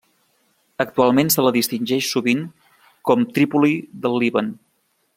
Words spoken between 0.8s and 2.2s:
Actualment se la distingeix